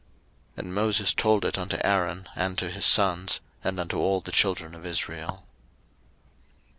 [0.57, 4.31] 03:021:024 And Moses told it unto Aaron, and to his sons, and unto all the
[4.31, 5.45] children of Israel.